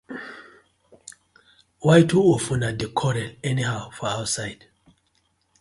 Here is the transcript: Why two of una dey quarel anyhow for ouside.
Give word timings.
Why 1.81 2.01
two 2.09 2.23
of 2.33 2.45
una 2.53 2.69
dey 2.79 2.91
quarel 2.97 3.31
anyhow 3.49 3.83
for 3.97 4.07
ouside. 4.17 4.61